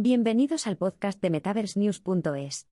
Bienvenidos 0.00 0.68
al 0.68 0.76
podcast 0.76 1.20
de 1.20 1.28
MetaverseNews.es. 1.28 2.68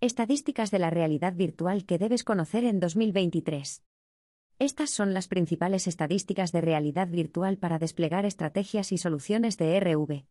Estadísticas 0.00 0.70
de 0.70 0.78
la 0.78 0.88
realidad 0.88 1.34
virtual 1.34 1.84
que 1.84 1.98
debes 1.98 2.24
conocer 2.24 2.64
en 2.64 2.80
2023. 2.80 3.82
Estas 4.58 4.88
son 4.88 5.12
las 5.12 5.28
principales 5.28 5.86
estadísticas 5.86 6.50
de 6.52 6.62
realidad 6.62 7.08
virtual 7.08 7.58
para 7.58 7.78
desplegar 7.78 8.24
estrategias 8.24 8.90
y 8.90 8.96
soluciones 8.96 9.58
de 9.58 9.78
RV. 9.80 10.24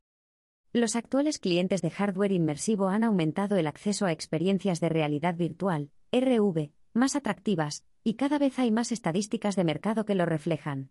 Los 0.73 0.95
actuales 0.95 1.38
clientes 1.38 1.83
de 1.83 1.91
hardware 1.91 2.31
inmersivo 2.31 2.88
han 2.88 3.04
aumentado 3.04 3.55
el 3.55 3.67
acceso 3.67 4.07
a 4.07 4.11
experiencias 4.11 4.79
de 4.79 4.89
realidad 4.89 5.36
virtual, 5.36 5.91
RV, 6.11 6.71
más 6.93 7.15
atractivas, 7.15 7.86
y 8.04 8.15
cada 8.15 8.39
vez 8.39 8.57
hay 8.57 8.71
más 8.71 8.91
estadísticas 8.91 9.55
de 9.55 9.63
mercado 9.63 10.05
que 10.05 10.15
lo 10.15 10.25
reflejan. 10.25 10.89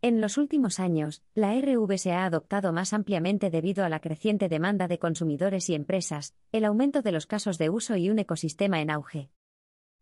En 0.00 0.20
los 0.20 0.38
últimos 0.38 0.78
años, 0.78 1.24
la 1.34 1.60
RV 1.60 1.98
se 1.98 2.12
ha 2.12 2.24
adoptado 2.24 2.72
más 2.72 2.92
ampliamente 2.92 3.50
debido 3.50 3.84
a 3.84 3.88
la 3.88 3.98
creciente 3.98 4.48
demanda 4.48 4.86
de 4.86 5.00
consumidores 5.00 5.68
y 5.70 5.74
empresas, 5.74 6.36
el 6.52 6.64
aumento 6.64 7.02
de 7.02 7.10
los 7.10 7.26
casos 7.26 7.58
de 7.58 7.68
uso 7.68 7.96
y 7.96 8.08
un 8.08 8.20
ecosistema 8.20 8.80
en 8.80 8.90
auge. 8.90 9.30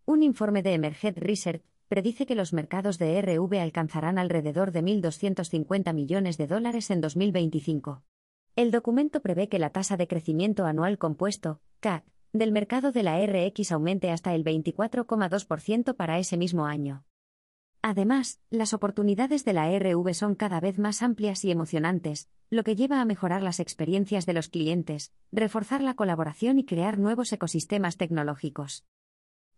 Un 0.05 0.23
informe 0.23 0.63
de 0.63 0.75
Emerged 0.75 1.17
Research 1.17 1.63
predice 1.89 2.27
que 2.27 2.35
los 2.35 2.53
mercados 2.53 2.99
de 2.99 3.23
RV 3.23 3.59
alcanzarán 3.59 4.19
alrededor 4.19 4.71
de 4.71 4.83
1.250 4.83 5.95
millones 5.95 6.37
de 6.37 6.47
dólares 6.47 6.91
en 6.91 7.01
2025. 7.01 8.03
El 8.55 8.73
documento 8.73 9.23
prevé 9.23 9.49
que 9.49 9.59
la 9.59 9.71
tasa 9.71 9.97
de 9.97 10.09
crecimiento 10.09 10.67
anual 10.67 10.99
compuesto, 10.99 11.63
CAC, 11.81 12.05
del 12.35 12.53
mercado 12.53 12.93
de 12.93 13.03
la 13.03 13.19
RX 13.25 13.73
aumente 13.73 14.11
hasta 14.11 14.35
el 14.35 14.45
24,2% 14.45 15.97
para 15.97 16.19
ese 16.19 16.37
mismo 16.37 16.67
año. 16.67 17.07
Además, 17.89 18.41
las 18.51 18.75
oportunidades 18.75 19.45
de 19.45 19.53
la 19.53 19.71
RV 19.71 20.13
son 20.13 20.35
cada 20.35 20.59
vez 20.59 20.77
más 20.77 21.03
amplias 21.03 21.45
y 21.45 21.53
emocionantes, 21.53 22.29
lo 22.51 22.65
que 22.65 22.75
lleva 22.75 23.01
a 23.01 23.05
mejorar 23.05 23.45
las 23.45 23.61
experiencias 23.61 24.27
de 24.27 24.33
los 24.33 24.49
clientes, 24.49 25.13
reforzar 25.31 25.83
la 25.83 25.95
colaboración 25.95 26.59
y 26.59 26.65
crear 26.65 26.99
nuevos 26.99 27.33
ecosistemas 27.33 27.97
tecnológicos. 27.97 28.85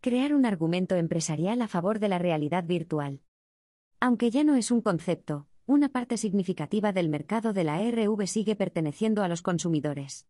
Crear 0.03 0.34
un 0.34 0.44
argumento 0.44 0.94
empresarial 0.97 1.62
a 1.62 1.69
favor 1.69 2.00
de 2.00 2.11
la 2.11 2.19
realidad 2.19 2.64
virtual. 2.64 3.22
Aunque 3.98 4.31
ya 4.31 4.44
no 4.44 4.56
es 4.56 4.70
un 4.70 4.83
concepto, 4.83 5.47
una 5.64 5.88
parte 5.88 6.19
significativa 6.19 6.92
del 6.92 7.08
mercado 7.08 7.55
de 7.55 7.64
la 7.64 7.81
RV 7.81 8.27
sigue 8.27 8.56
perteneciendo 8.56 9.22
a 9.22 9.28
los 9.28 9.41
consumidores. 9.41 10.27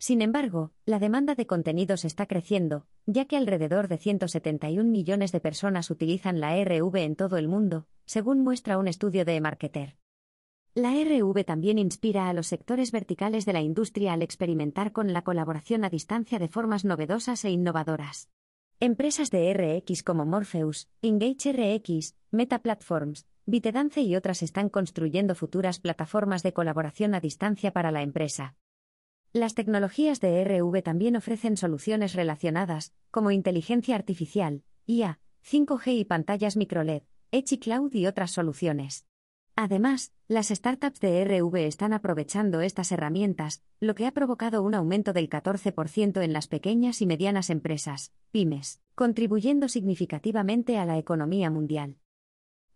Sin 0.00 0.22
embargo, 0.22 0.72
la 0.86 0.98
demanda 0.98 1.34
de 1.34 1.46
contenidos 1.46 2.06
está 2.06 2.24
creciendo, 2.24 2.86
ya 3.04 3.26
que 3.26 3.36
alrededor 3.36 3.86
de 3.86 3.98
171 3.98 4.90
millones 4.90 5.30
de 5.30 5.40
personas 5.40 5.90
utilizan 5.90 6.40
la 6.40 6.56
RV 6.56 6.96
en 6.96 7.16
todo 7.16 7.36
el 7.36 7.48
mundo, 7.48 7.86
según 8.06 8.40
muestra 8.42 8.78
un 8.78 8.88
estudio 8.88 9.26
de 9.26 9.38
Marketer. 9.42 9.98
La 10.74 10.94
RV 10.94 11.44
también 11.44 11.78
inspira 11.78 12.30
a 12.30 12.32
los 12.32 12.46
sectores 12.46 12.92
verticales 12.92 13.44
de 13.44 13.52
la 13.52 13.60
industria 13.60 14.14
al 14.14 14.22
experimentar 14.22 14.92
con 14.92 15.12
la 15.12 15.20
colaboración 15.20 15.84
a 15.84 15.90
distancia 15.90 16.38
de 16.38 16.48
formas 16.48 16.86
novedosas 16.86 17.44
e 17.44 17.50
innovadoras. 17.50 18.30
Empresas 18.80 19.30
de 19.30 19.52
RX 19.52 20.02
como 20.02 20.24
Morpheus, 20.24 20.88
Engage 21.02 21.52
RX, 21.52 22.16
Meta 22.30 22.60
Platforms, 22.60 23.26
Bitedance 23.44 24.00
y 24.00 24.16
otras 24.16 24.42
están 24.42 24.70
construyendo 24.70 25.34
futuras 25.34 25.78
plataformas 25.78 26.42
de 26.42 26.54
colaboración 26.54 27.14
a 27.14 27.20
distancia 27.20 27.74
para 27.74 27.90
la 27.90 28.00
empresa. 28.00 28.56
Las 29.32 29.54
tecnologías 29.54 30.18
de 30.18 30.40
RV 30.40 30.82
también 30.82 31.14
ofrecen 31.14 31.56
soluciones 31.56 32.14
relacionadas, 32.14 32.92
como 33.12 33.30
inteligencia 33.30 33.94
artificial, 33.94 34.64
IA, 34.86 35.20
5G 35.48 35.98
y 35.98 36.04
pantallas 36.04 36.56
microLED, 36.56 37.02
Edge 37.30 37.60
Cloud 37.60 37.94
y 37.94 38.06
otras 38.06 38.32
soluciones. 38.32 39.06
Además, 39.54 40.12
las 40.26 40.48
startups 40.48 40.98
de 40.98 41.20
RV 41.24 41.54
están 41.58 41.92
aprovechando 41.92 42.60
estas 42.60 42.90
herramientas, 42.90 43.62
lo 43.78 43.94
que 43.94 44.06
ha 44.06 44.10
provocado 44.10 44.64
un 44.64 44.74
aumento 44.74 45.12
del 45.12 45.28
14% 45.28 46.22
en 46.22 46.32
las 46.32 46.48
pequeñas 46.48 47.00
y 47.00 47.06
medianas 47.06 47.50
empresas, 47.50 48.12
pymes, 48.32 48.80
contribuyendo 48.96 49.68
significativamente 49.68 50.76
a 50.76 50.86
la 50.86 50.98
economía 50.98 51.50
mundial. 51.50 51.99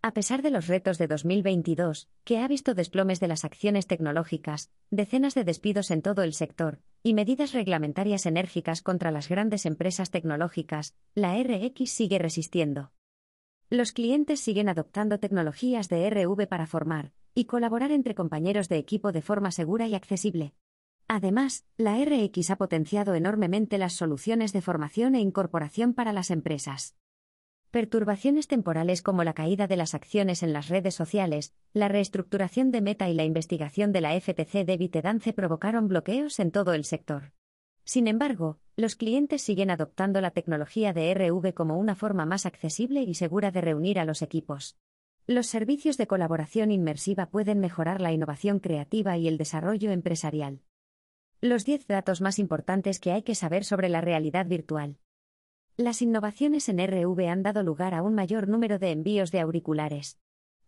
A 0.05 0.13
pesar 0.13 0.43
de 0.43 0.51
los 0.51 0.67
retos 0.67 0.99
de 0.99 1.07
2022, 1.07 2.09
que 2.25 2.37
ha 2.37 2.47
visto 2.47 2.75
desplomes 2.75 3.19
de 3.19 3.27
las 3.27 3.43
acciones 3.43 3.87
tecnológicas, 3.87 4.69
decenas 4.91 5.33
de 5.33 5.43
despidos 5.43 5.89
en 5.89 6.03
todo 6.03 6.21
el 6.21 6.33
sector, 6.35 6.79
y 7.01 7.15
medidas 7.15 7.53
reglamentarias 7.53 8.27
enérgicas 8.27 8.83
contra 8.83 9.09
las 9.09 9.29
grandes 9.29 9.65
empresas 9.65 10.11
tecnológicas, 10.11 10.93
la 11.15 11.41
RX 11.41 11.89
sigue 11.89 12.19
resistiendo. 12.19 12.91
Los 13.71 13.93
clientes 13.93 14.39
siguen 14.39 14.69
adoptando 14.69 15.19
tecnologías 15.19 15.89
de 15.89 16.07
RV 16.07 16.45
para 16.45 16.67
formar 16.67 17.11
y 17.33 17.45
colaborar 17.45 17.91
entre 17.91 18.13
compañeros 18.13 18.69
de 18.69 18.77
equipo 18.77 19.11
de 19.11 19.23
forma 19.23 19.49
segura 19.49 19.87
y 19.87 19.95
accesible. 19.95 20.53
Además, 21.07 21.65
la 21.77 21.97
RX 21.97 22.51
ha 22.51 22.57
potenciado 22.57 23.15
enormemente 23.15 23.79
las 23.79 23.93
soluciones 23.93 24.53
de 24.53 24.61
formación 24.61 25.15
e 25.15 25.21
incorporación 25.21 25.95
para 25.95 26.13
las 26.13 26.29
empresas. 26.29 26.95
Perturbaciones 27.71 28.47
temporales 28.47 29.01
como 29.01 29.23
la 29.23 29.33
caída 29.33 29.67
de 29.67 29.75
las 29.75 29.93
acciones 29.93 30.43
en 30.43 30.53
las 30.53 30.69
redes 30.69 30.95
sociales, 30.95 31.53
la 31.73 31.87
reestructuración 31.87 32.71
de 32.71 32.81
Meta 32.81 33.09
y 33.09 33.13
la 33.13 33.25
investigación 33.25 33.91
de 33.91 34.01
la 34.01 34.19
FTC 34.19 34.65
de 34.65 34.77
Bitedance 34.77 35.33
provocaron 35.33 35.87
bloqueos 35.87 36.39
en 36.39 36.51
todo 36.51 36.73
el 36.73 36.85
sector. 36.85 37.33
Sin 37.83 38.07
embargo, 38.07 38.59
los 38.77 38.95
clientes 38.95 39.41
siguen 39.41 39.69
adoptando 39.69 40.19
la 40.19 40.31
tecnología 40.31 40.91
de 40.91 41.13
RV 41.13 41.53
como 41.53 41.77
una 41.77 41.95
forma 41.95 42.25
más 42.25 42.45
accesible 42.45 43.03
y 43.03 43.13
segura 43.13 43.51
de 43.51 43.61
reunir 43.61 43.99
a 43.99 44.05
los 44.05 44.21
equipos. 44.21 44.77
Los 45.27 45.47
servicios 45.47 45.97
de 45.97 46.07
colaboración 46.07 46.71
inmersiva 46.71 47.27
pueden 47.27 47.59
mejorar 47.59 48.01
la 48.01 48.11
innovación 48.11 48.59
creativa 48.59 49.17
y 49.17 49.27
el 49.27 49.37
desarrollo 49.37 49.91
empresarial. 49.91 50.61
Los 51.41 51.65
10 51.65 51.87
datos 51.87 52.21
más 52.21 52.39
importantes 52.39 52.99
que 52.99 53.11
hay 53.11 53.23
que 53.23 53.35
saber 53.35 53.65
sobre 53.65 53.89
la 53.89 54.01
realidad 54.01 54.45
virtual. 54.45 54.97
Las 55.77 56.01
innovaciones 56.01 56.69
en 56.69 56.79
RV 56.79 57.27
han 57.27 57.43
dado 57.43 57.61
lugar 57.61 57.93
a 57.93 58.01
un 58.01 58.15
mayor 58.15 58.47
número 58.47 58.79
de 58.79 58.91
envíos 58.91 59.31
de 59.31 59.41
auriculares. 59.41 60.17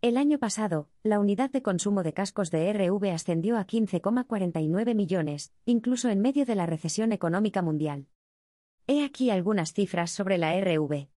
El 0.02 0.18
año 0.18 0.38
pasado, 0.38 0.90
la 1.02 1.18
unidad 1.18 1.50
de 1.50 1.62
consumo 1.62 2.02
de 2.02 2.12
cascos 2.12 2.50
de 2.50 2.70
RV 2.74 3.10
ascendió 3.10 3.56
a 3.56 3.66
15,49 3.66 4.94
millones, 4.94 5.54
incluso 5.64 6.10
en 6.10 6.20
medio 6.20 6.44
de 6.44 6.54
la 6.54 6.66
recesión 6.66 7.12
económica 7.12 7.62
mundial. 7.62 8.06
He 8.86 9.02
aquí 9.02 9.30
algunas 9.30 9.72
cifras 9.72 10.10
sobre 10.10 10.36
la 10.36 10.54
RV. 10.60 11.08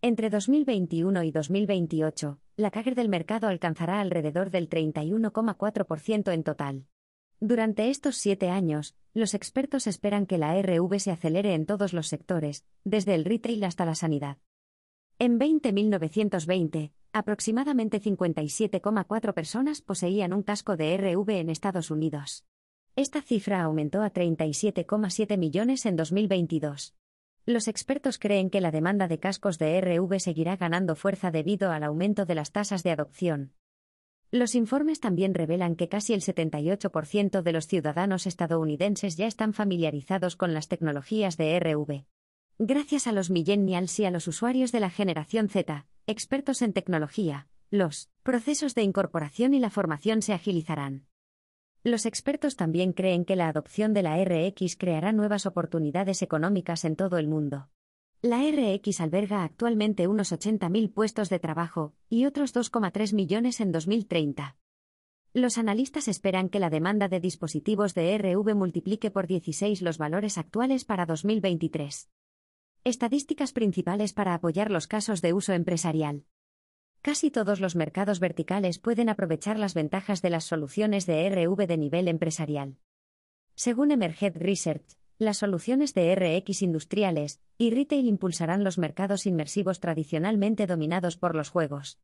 Entre 0.00 0.28
2021 0.28 1.22
y 1.22 1.30
2028, 1.30 2.40
la 2.56 2.72
CAGR 2.72 2.96
del 2.96 3.08
mercado 3.08 3.46
alcanzará 3.46 4.00
alrededor 4.00 4.50
del 4.50 4.68
31,4% 4.68 6.32
en 6.32 6.42
total. 6.42 6.86
Durante 7.44 7.90
estos 7.90 8.18
siete 8.18 8.50
años, 8.50 8.94
los 9.14 9.34
expertos 9.34 9.88
esperan 9.88 10.26
que 10.26 10.38
la 10.38 10.54
RV 10.62 11.00
se 11.00 11.10
acelere 11.10 11.54
en 11.54 11.66
todos 11.66 11.92
los 11.92 12.06
sectores, 12.06 12.64
desde 12.84 13.16
el 13.16 13.24
retail 13.24 13.64
hasta 13.64 13.84
la 13.84 13.96
sanidad. 13.96 14.38
En 15.18 15.40
20.920, 15.40 16.92
aproximadamente 17.12 18.00
57,4 18.00 19.34
personas 19.34 19.82
poseían 19.82 20.32
un 20.32 20.44
casco 20.44 20.76
de 20.76 20.96
RV 20.96 21.30
en 21.30 21.50
Estados 21.50 21.90
Unidos. 21.90 22.44
Esta 22.94 23.20
cifra 23.22 23.62
aumentó 23.62 24.02
a 24.02 24.12
37,7 24.12 25.36
millones 25.36 25.84
en 25.84 25.96
2022. 25.96 26.94
Los 27.44 27.66
expertos 27.66 28.20
creen 28.20 28.50
que 28.50 28.60
la 28.60 28.70
demanda 28.70 29.08
de 29.08 29.18
cascos 29.18 29.58
de 29.58 29.80
RV 29.80 30.20
seguirá 30.20 30.54
ganando 30.54 30.94
fuerza 30.94 31.32
debido 31.32 31.72
al 31.72 31.82
aumento 31.82 32.24
de 32.24 32.36
las 32.36 32.52
tasas 32.52 32.84
de 32.84 32.92
adopción. 32.92 33.52
Los 34.34 34.54
informes 34.54 34.98
también 34.98 35.34
revelan 35.34 35.76
que 35.76 35.90
casi 35.90 36.14
el 36.14 36.22
78% 36.22 37.42
de 37.42 37.52
los 37.52 37.66
ciudadanos 37.66 38.26
estadounidenses 38.26 39.18
ya 39.18 39.26
están 39.26 39.52
familiarizados 39.52 40.36
con 40.36 40.54
las 40.54 40.68
tecnologías 40.68 41.36
de 41.36 41.60
RV. 41.60 42.06
Gracias 42.58 43.06
a 43.06 43.12
los 43.12 43.28
millennials 43.28 44.00
y 44.00 44.06
a 44.06 44.10
los 44.10 44.26
usuarios 44.28 44.72
de 44.72 44.80
la 44.80 44.88
generación 44.88 45.50
Z, 45.50 45.86
expertos 46.06 46.62
en 46.62 46.72
tecnología, 46.72 47.46
los 47.70 48.08
procesos 48.22 48.74
de 48.74 48.82
incorporación 48.82 49.52
y 49.52 49.60
la 49.60 49.68
formación 49.68 50.22
se 50.22 50.32
agilizarán. 50.32 51.04
Los 51.84 52.06
expertos 52.06 52.56
también 52.56 52.94
creen 52.94 53.26
que 53.26 53.36
la 53.36 53.48
adopción 53.48 53.92
de 53.92 54.02
la 54.02 54.16
RX 54.24 54.76
creará 54.76 55.12
nuevas 55.12 55.44
oportunidades 55.44 56.22
económicas 56.22 56.86
en 56.86 56.96
todo 56.96 57.18
el 57.18 57.28
mundo. 57.28 57.68
La 58.24 58.38
RX 58.38 59.00
alberga 59.00 59.42
actualmente 59.42 60.06
unos 60.06 60.30
80.000 60.30 60.92
puestos 60.94 61.28
de 61.28 61.40
trabajo, 61.40 61.92
y 62.08 62.24
otros 62.24 62.54
2,3 62.54 63.14
millones 63.14 63.60
en 63.60 63.72
2030. 63.72 64.56
Los 65.32 65.58
analistas 65.58 66.06
esperan 66.06 66.48
que 66.48 66.60
la 66.60 66.70
demanda 66.70 67.08
de 67.08 67.18
dispositivos 67.18 67.94
de 67.94 68.16
RV 68.16 68.54
multiplique 68.54 69.10
por 69.10 69.26
16 69.26 69.82
los 69.82 69.98
valores 69.98 70.38
actuales 70.38 70.84
para 70.84 71.04
2023. 71.04 72.10
Estadísticas 72.84 73.52
principales 73.52 74.12
para 74.12 74.34
apoyar 74.34 74.70
los 74.70 74.86
casos 74.86 75.20
de 75.20 75.32
uso 75.32 75.52
empresarial. 75.52 76.24
Casi 77.00 77.32
todos 77.32 77.58
los 77.58 77.74
mercados 77.74 78.20
verticales 78.20 78.78
pueden 78.78 79.08
aprovechar 79.08 79.58
las 79.58 79.74
ventajas 79.74 80.22
de 80.22 80.30
las 80.30 80.44
soluciones 80.44 81.06
de 81.06 81.28
RV 81.28 81.66
de 81.66 81.76
nivel 81.76 82.06
empresarial. 82.06 82.76
Según 83.56 83.90
Emerged 83.90 84.36
Research, 84.36 84.96
las 85.22 85.38
soluciones 85.38 85.94
de 85.94 86.14
RX 86.14 86.62
industriales 86.62 87.40
y 87.56 87.70
retail 87.70 88.06
impulsarán 88.06 88.64
los 88.64 88.78
mercados 88.78 89.26
inmersivos 89.26 89.80
tradicionalmente 89.80 90.66
dominados 90.66 91.16
por 91.16 91.34
los 91.34 91.48
juegos. 91.48 91.98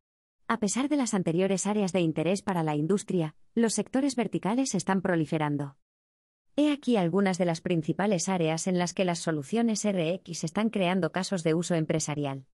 A 0.47 0.59
pesar 0.59 0.89
de 0.89 0.97
las 0.97 1.13
anteriores 1.13 1.67
áreas 1.67 1.91
de 1.91 1.99
interés 1.99 2.41
para 2.41 2.63
la 2.63 2.75
industria, 2.75 3.35
los 3.53 3.73
sectores 3.73 4.15
verticales 4.15 4.73
están 4.73 5.01
proliferando. 5.01 5.77
He 6.55 6.71
aquí 6.71 6.97
algunas 6.97 7.37
de 7.37 7.45
las 7.45 7.61
principales 7.61 8.27
áreas 8.27 8.67
en 8.67 8.77
las 8.77 8.93
que 8.93 9.05
las 9.05 9.19
soluciones 9.19 9.85
RX 9.85 10.43
están 10.43 10.69
creando 10.69 11.11
casos 11.11 11.43
de 11.43 11.53
uso 11.53 11.75
empresarial. 11.75 12.45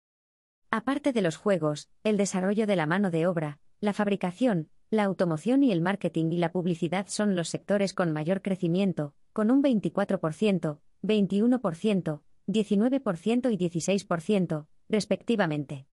Aparte 0.72 1.14
de 1.14 1.22
los 1.22 1.38
juegos, 1.38 1.90
el 2.04 2.18
desarrollo 2.18 2.68
de 2.68 2.76
la 2.76 2.86
mano 2.86 3.12
de 3.12 3.28
obra, 3.28 3.60
la 3.80 3.94
fabricación, 3.94 4.70
la 4.90 5.04
automoción 5.04 5.64
y 5.64 5.72
el 5.72 5.82
marketing 5.82 6.32
y 6.32 6.38
la 6.38 6.52
publicidad 6.52 7.08
son 7.08 7.36
los 7.36 7.50
sectores 7.50 7.94
con 7.94 8.12
mayor 8.12 8.42
crecimiento, 8.42 9.14
con 9.36 9.52
un 9.52 9.62
24%, 9.62 10.80
21%, 11.04 12.22
19% 12.48 13.52
y 13.52 13.58
16%, 13.58 14.68
respectivamente. 14.88 15.88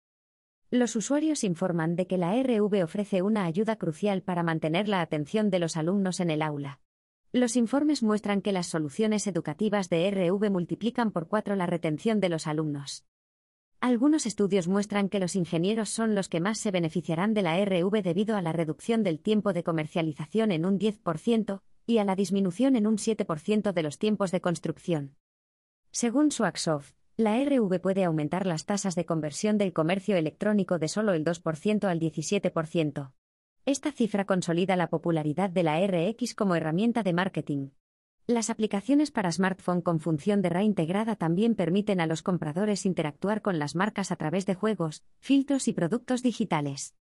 Los 0.71 0.95
usuarios 0.95 1.43
informan 1.43 1.97
de 1.97 2.07
que 2.07 2.19
la 2.19 2.41
RV 2.41 2.85
ofrece 2.85 3.21
una 3.21 3.45
ayuda 3.45 3.75
crucial 3.75 4.23
para 4.23 4.45
mantener 4.45 4.87
la 4.87 5.01
atención 5.01 5.51
de 5.51 5.59
los 5.59 5.77
alumnos 5.77 6.21
en 6.21 6.31
el 6.31 6.41
aula. 6.41 6.79
Los 7.33 7.57
informes 7.57 8.05
muestran 8.05 8.43
que 8.43 8.53
las 8.53 8.69
soluciones 8.69 9.27
educativas 9.27 9.91
de 9.91 10.09
RV 10.09 10.49
multiplican 10.49 11.11
por 11.11 11.27
cuatro 11.27 11.57
la 11.57 11.67
retención 11.67 12.21
de 12.21 12.29
los 12.29 12.47
alumnos. 12.47 13.07
Algunos 13.81 14.25
estudios 14.25 14.69
muestran 14.69 15.09
que 15.09 15.19
los 15.19 15.35
ingenieros 15.35 15.89
son 15.89 16.15
los 16.15 16.29
que 16.29 16.39
más 16.39 16.61
se 16.61 16.71
beneficiarán 16.71 17.35
de 17.35 17.43
la 17.43 17.59
RV 17.65 18.03
debido 18.05 18.37
a 18.37 18.43
la 18.43 18.53
reducción 18.53 19.03
del 19.03 19.19
tiempo 19.19 19.53
de 19.53 19.65
comercialización 19.65 20.53
en 20.53 20.65
un 20.65 20.79
10% 20.79 21.61
y 21.93 21.99
a 21.99 22.05
la 22.05 22.17
disminución 22.17 22.77
en 22.77 22.87
un 22.87 22.97
7% 22.97 23.73
de 23.73 23.83
los 23.83 23.99
tiempos 23.99 24.31
de 24.33 24.41
construcción. 24.41 25.17
Según 25.91 26.33
Swagsoft, 26.33 26.93
la 27.17 27.39
RV 27.45 27.81
puede 27.81 28.05
aumentar 28.05 28.47
las 28.47 28.65
tasas 28.65 28.95
de 28.95 29.05
conversión 29.05 29.59
del 29.59 29.73
comercio 29.73 30.17
electrónico 30.17 30.79
de 30.79 30.89
solo 30.89 31.13
el 31.13 31.25
2% 31.25 31.85
al 31.85 32.01
17%. 32.01 33.13
Esta 33.67 33.93
cifra 33.93 34.25
consolida 34.25 34.75
la 34.77 34.89
popularidad 34.89 35.51
de 35.51 35.63
la 35.63 35.87
RX 35.87 36.35
como 36.35 36.57
herramienta 36.57 37.03
de 37.03 37.13
marketing. 37.13 37.69
Las 38.27 38.51
aplicaciones 38.51 39.11
para 39.11 39.31
smartphone 39.31 39.83
con 39.83 40.01
función 40.01 40.43
de 40.43 40.49
RA 40.49 40.63
integrada 40.63 41.17
también 41.17 41.55
permiten 41.55 42.01
a 42.01 42.07
los 42.07 42.23
compradores 42.23 42.87
interactuar 42.87 43.43
con 43.43 43.59
las 43.59 43.75
marcas 43.75 44.11
a 44.13 44.17
través 44.17 44.47
de 44.47 44.55
juegos, 44.55 45.05
filtros 45.19 45.69
y 45.69 45.73
productos 45.73 46.23
digitales. 46.23 46.95